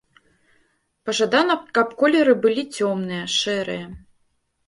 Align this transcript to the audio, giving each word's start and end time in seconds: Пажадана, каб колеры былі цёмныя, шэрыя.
Пажадана, 1.09 1.57
каб 1.77 1.87
колеры 1.99 2.33
былі 2.45 2.63
цёмныя, 2.77 3.25
шэрыя. 3.37 3.85